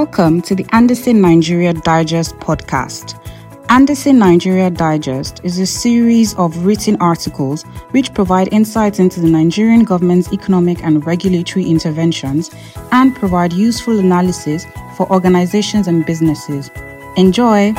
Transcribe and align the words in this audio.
Welcome 0.00 0.42
to 0.42 0.54
the 0.54 0.66
Andersen 0.72 1.22
Nigeria 1.22 1.72
Digest 1.72 2.36
podcast. 2.36 3.18
Andersen 3.70 4.18
Nigeria 4.18 4.68
Digest 4.68 5.40
is 5.42 5.58
a 5.58 5.64
series 5.64 6.34
of 6.34 6.66
written 6.66 6.98
articles 7.00 7.62
which 7.92 8.12
provide 8.12 8.52
insights 8.52 8.98
into 8.98 9.20
the 9.20 9.26
Nigerian 9.26 9.84
government's 9.84 10.30
economic 10.34 10.84
and 10.84 11.06
regulatory 11.06 11.64
interventions 11.64 12.50
and 12.92 13.16
provide 13.16 13.54
useful 13.54 13.98
analysis 13.98 14.66
for 14.98 15.10
organizations 15.10 15.88
and 15.88 16.04
businesses. 16.04 16.70
Enjoy! 17.16 17.72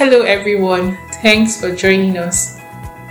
Hello, 0.00 0.22
everyone. 0.22 0.98
Thanks 1.22 1.60
for 1.60 1.72
joining 1.72 2.18
us. 2.18 2.57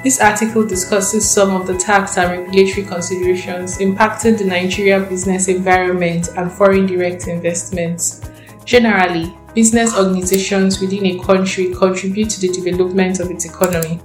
This 0.08 0.22
article 0.22 0.66
discusses 0.66 1.30
some 1.30 1.54
of 1.54 1.68
the 1.68 1.78
tax 1.78 2.18
and 2.18 2.32
regulatory 2.32 2.86
considerations 2.88 3.78
impacting 3.80 4.38
the 4.38 4.46
Nigeria 4.46 5.02
business 5.02 5.50
environment 5.50 6.30
and 6.38 6.50
foreign 6.50 6.86
direct 6.86 7.28
investments. 7.28 8.22
Generally, 8.64 9.38
business 9.54 9.98
organizations 9.98 10.80
within 10.80 11.06
a 11.08 11.20
country 11.26 11.74
contribute 11.74 12.30
to 12.30 12.40
the 12.40 12.48
development 12.48 13.20
of 13.20 13.30
its 13.32 13.44
economy. 13.44 14.00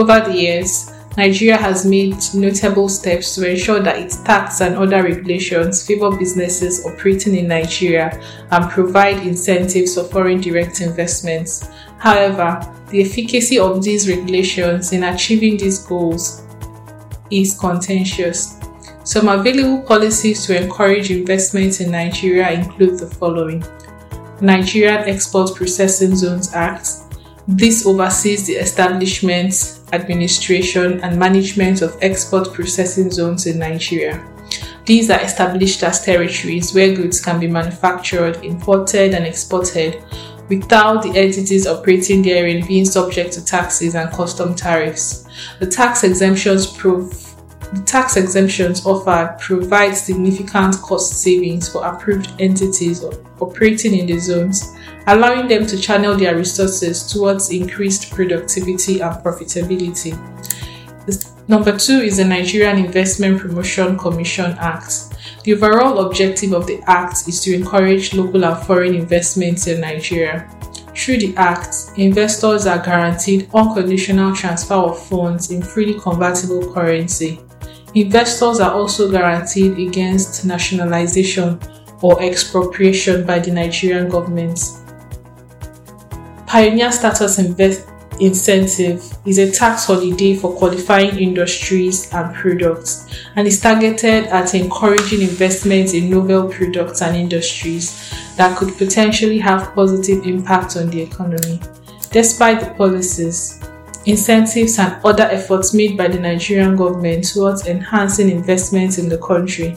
Over 0.00 0.18
the 0.18 0.34
years, 0.34 0.90
Nigeria 1.16 1.56
has 1.56 1.86
made 1.86 2.16
notable 2.34 2.88
steps 2.90 3.34
to 3.34 3.50
ensure 3.50 3.80
that 3.80 3.98
its 3.98 4.18
tax 4.18 4.60
and 4.60 4.76
other 4.76 5.02
regulations 5.02 5.86
favor 5.86 6.14
businesses 6.14 6.84
operating 6.84 7.34
in 7.36 7.48
Nigeria 7.48 8.20
and 8.50 8.70
provide 8.70 9.26
incentives 9.26 9.94
for 9.94 10.04
foreign 10.04 10.40
direct 10.42 10.82
investments. 10.82 11.68
However, 11.98 12.60
the 12.90 13.00
efficacy 13.00 13.58
of 13.58 13.82
these 13.82 14.08
regulations 14.08 14.92
in 14.92 15.04
achieving 15.04 15.56
these 15.56 15.78
goals 15.78 16.42
is 17.30 17.58
contentious. 17.58 18.60
Some 19.04 19.28
available 19.28 19.82
policies 19.82 20.44
to 20.46 20.62
encourage 20.62 21.10
investment 21.10 21.80
in 21.80 21.90
Nigeria 21.92 22.50
include 22.50 22.98
the 22.98 23.06
following 23.06 23.64
Nigerian 24.42 25.08
Export 25.08 25.54
Processing 25.54 26.14
Zones 26.14 26.52
Act. 26.52 26.90
This 27.48 27.86
oversees 27.86 28.46
the 28.46 28.54
establishment, 28.54 29.75
administration, 29.92 31.00
and 31.00 31.18
management 31.18 31.82
of 31.82 31.96
export 32.02 32.52
processing 32.52 33.10
zones 33.10 33.46
in 33.46 33.58
Nigeria. 33.58 34.26
These 34.84 35.10
are 35.10 35.20
established 35.20 35.82
as 35.82 36.04
territories 36.04 36.72
where 36.72 36.94
goods 36.94 37.20
can 37.20 37.40
be 37.40 37.48
manufactured, 37.48 38.44
imported, 38.44 39.14
and 39.14 39.26
exported 39.26 40.02
without 40.48 41.02
the 41.02 41.10
entities 41.10 41.66
operating 41.66 42.22
therein 42.22 42.64
being 42.66 42.84
subject 42.84 43.32
to 43.32 43.44
taxes 43.44 43.96
and 43.96 44.10
custom 44.12 44.54
tariffs. 44.54 45.26
The 45.58 45.66
tax 45.66 46.04
exemptions 46.04 46.66
prove 46.66 47.25
the 47.72 47.82
tax 47.82 48.16
exemptions 48.16 48.86
offered 48.86 49.36
provide 49.40 49.94
significant 49.94 50.76
cost 50.82 51.20
savings 51.20 51.68
for 51.68 51.84
approved 51.84 52.30
entities 52.40 53.04
operating 53.40 53.96
in 53.98 54.06
the 54.06 54.18
zones, 54.18 54.74
allowing 55.08 55.48
them 55.48 55.66
to 55.66 55.78
channel 55.78 56.16
their 56.16 56.36
resources 56.36 57.10
towards 57.12 57.50
increased 57.50 58.10
productivity 58.10 59.00
and 59.00 59.14
profitability. 59.22 60.16
Number 61.48 61.78
two 61.78 61.98
is 62.00 62.16
the 62.16 62.24
Nigerian 62.24 62.76
Investment 62.78 63.40
Promotion 63.40 63.96
Commission 63.96 64.56
Act. 64.58 65.14
The 65.44 65.54
overall 65.54 66.04
objective 66.06 66.52
of 66.52 66.66
the 66.66 66.80
Act 66.88 67.28
is 67.28 67.40
to 67.42 67.54
encourage 67.54 68.14
local 68.14 68.44
and 68.44 68.66
foreign 68.66 68.96
investments 68.96 69.68
in 69.68 69.80
Nigeria. 69.80 70.50
Through 70.96 71.18
the 71.18 71.36
Act, 71.36 71.92
investors 71.96 72.66
are 72.66 72.82
guaranteed 72.82 73.48
unconditional 73.54 74.34
transfer 74.34 74.74
of 74.74 74.98
funds 75.06 75.52
in 75.52 75.62
freely 75.62 75.94
convertible 76.00 76.72
currency. 76.72 77.38
Investors 77.96 78.60
are 78.60 78.74
also 78.74 79.10
guaranteed 79.10 79.78
against 79.78 80.44
nationalization 80.44 81.58
or 82.02 82.22
expropriation 82.22 83.26
by 83.26 83.38
the 83.38 83.50
Nigerian 83.50 84.10
government. 84.10 84.60
Pioneer 86.46 86.92
Status 86.92 87.38
Invest 87.38 87.88
incentive 88.20 89.02
is 89.24 89.38
a 89.38 89.50
tax 89.50 89.86
holiday 89.86 90.36
for 90.36 90.54
qualifying 90.56 91.18
industries 91.18 92.12
and 92.12 92.34
products 92.34 93.08
and 93.34 93.48
is 93.48 93.62
targeted 93.62 94.24
at 94.26 94.54
encouraging 94.54 95.22
investments 95.22 95.94
in 95.94 96.10
novel 96.10 96.50
products 96.50 97.00
and 97.00 97.16
industries 97.16 98.12
that 98.36 98.58
could 98.58 98.76
potentially 98.76 99.38
have 99.38 99.74
positive 99.74 100.26
impact 100.26 100.76
on 100.76 100.90
the 100.90 101.00
economy. 101.00 101.58
Despite 102.10 102.60
the 102.60 102.74
policies, 102.74 103.65
incentives 104.06 104.78
and 104.78 104.96
other 105.04 105.24
efforts 105.24 105.74
made 105.74 105.96
by 105.96 106.08
the 106.08 106.18
Nigerian 106.18 106.76
government 106.76 107.24
towards 107.24 107.66
enhancing 107.66 108.30
investments 108.30 108.98
in 108.98 109.08
the 109.08 109.18
country, 109.18 109.76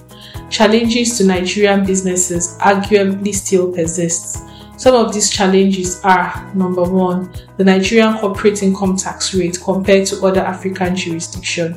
challenges 0.49 1.17
to 1.17 1.25
Nigerian 1.25 1.85
businesses 1.85 2.57
arguably 2.59 3.33
still 3.33 3.71
persist 3.71 4.43
some 4.79 4.95
of 4.95 5.13
these 5.13 5.29
challenges 5.29 5.99
are 6.05 6.49
number 6.55 6.83
one, 6.83 7.33
the 7.57 7.65
Nigerian 7.65 8.17
corporate 8.17 8.63
income 8.63 8.95
tax 8.95 9.33
rate 9.33 9.59
compared 9.61 10.07
to 10.07 10.25
other 10.25 10.39
African 10.39 10.95
jurisdictions. 10.95 11.75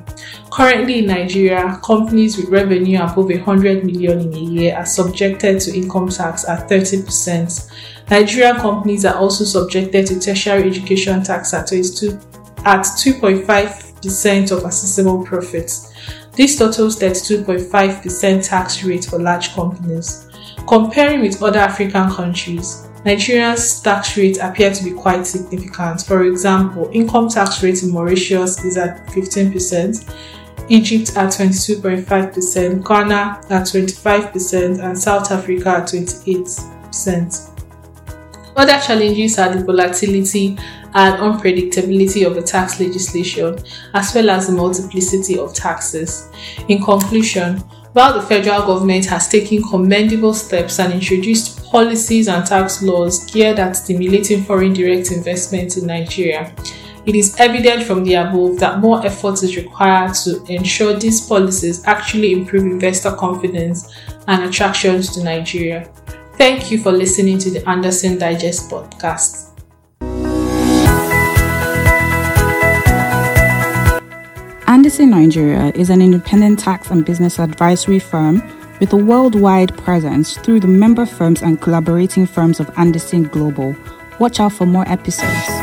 Currently 0.53 1.01
in 1.01 1.07
Nigeria, 1.07 1.81
companies 1.85 2.37
with 2.37 2.49
revenue 2.51 2.99
above 3.03 3.25
100 3.29 3.85
million 3.85 4.21
in 4.21 4.33
a 4.33 4.39
year 4.39 4.77
are 4.77 4.87
subjected 4.87 5.59
to 5.63 5.77
income 5.77 6.11
tax 6.11 6.49
at 6.49 6.71
30%. 6.71 7.73
Nigerian 8.09 8.57
companies 8.59 9.05
are 9.05 9.17
also 9.17 9.43
subjected 9.43 10.07
to 10.07 10.21
tertiary 10.21 10.69
education 10.71 11.25
tax 11.25 11.53
at 11.55 11.67
22 11.67 12.17
at 12.65 12.83
2.5% 12.83 14.53
of 14.53 14.65
assessable 14.65 15.25
profits. 15.25 15.93
This 16.33 16.59
totals 16.59 16.99
32.5% 16.99 18.49
tax 18.49 18.83
rate 18.85 19.05
for 19.05 19.19
large 19.19 19.53
companies. 19.55 20.29
Comparing 20.67 21.21
with 21.21 21.43
other 21.43 21.59
African 21.59 22.11
countries, 22.11 22.89
Nigeria's 23.05 23.81
tax 23.81 24.17
rates 24.17 24.39
appear 24.39 24.73
to 24.73 24.85
be 24.85 24.93
quite 24.93 25.27
significant. 25.27 26.03
For 26.03 26.25
example, 26.25 26.89
income 26.93 27.29
tax 27.29 27.63
rate 27.63 27.83
in 27.83 27.91
Mauritius 27.91 28.65
is 28.65 28.77
at 28.77 29.07
15%, 29.09 30.15
Egypt 30.69 31.17
at 31.17 31.31
22.5%, 31.31 32.87
Ghana 32.87 33.41
at 33.51 33.67
25%, 33.67 34.83
and 34.83 34.99
South 34.99 35.31
Africa 35.33 35.69
at 35.69 35.89
28%. 35.89 37.52
Other 38.57 38.79
challenges 38.81 39.39
are 39.39 39.55
the 39.55 39.65
volatility 39.65 40.59
and 40.95 41.17
unpredictability 41.21 42.27
of 42.27 42.35
the 42.35 42.43
tax 42.43 42.79
legislation, 42.79 43.59
as 43.95 44.15
well 44.15 44.31
as 44.31 44.47
the 44.49 44.53
multiplicity 44.53 45.39
of 45.39 45.55
taxes. 45.55 46.31
In 46.69 46.83
conclusion, 46.83 47.63
while 47.95 48.15
the 48.15 48.23
federal 48.23 48.67
government 48.67 49.05
has 49.07 49.29
taken 49.29 49.63
commendable 49.63 50.35
steps 50.35 50.79
and 50.79 50.93
introduced 50.93 51.63
policies 51.65 52.29
and 52.29 52.47
tax 52.47 52.83
laws 52.83 53.25
geared 53.31 53.59
at 53.59 53.73
stimulating 53.77 54.43
foreign 54.45 54.73
direct 54.73 55.11
investment 55.13 55.77
in 55.77 55.87
Nigeria. 55.87 56.55
It 57.05 57.17
is 57.17 57.35
evident 57.41 57.83
from 57.83 58.05
the 58.05 58.15
above 58.15 58.59
that 58.61 58.79
more 58.79 59.05
effort 59.05 59.43
is 59.43 59.57
required 59.57 60.15
to 60.25 60.43
ensure 60.45 60.95
these 60.95 61.21
policies 61.21 61.85
actually 61.87 62.33
improve 62.33 62.63
investor 62.63 63.11
confidence 63.13 63.93
and 64.29 64.45
attractions 64.45 65.13
to 65.15 65.25
Nigeria. 65.25 65.91
Thank 66.43 66.73
you 66.73 66.79
for 66.83 66.91
listening 66.91 67.39
to 67.39 67.53
the 67.53 67.63
Andersen 67.71 68.19
Digest 68.19 68.69
podcast. 68.69 69.51
Andersen 74.67 75.11
Nigeria 75.11 75.71
is 75.77 75.89
an 75.89 76.03
independent 76.03 76.59
tax 76.59 76.91
and 76.91 77.05
business 77.07 77.39
advisory 77.39 78.01
firm 78.01 78.43
with 78.81 78.93
a 78.93 78.97
worldwide 78.97 79.79
presence 79.79 80.37
through 80.39 80.59
the 80.59 80.67
member 80.67 81.07
firms 81.07 81.43
and 81.43 81.61
collaborating 81.61 82.27
firms 82.27 82.59
of 82.59 82.69
Andersen 82.77 83.23
Global. 83.29 83.77
Watch 84.19 84.41
out 84.41 84.53
for 84.53 84.67
more 84.67 84.89
episodes. 84.89 85.62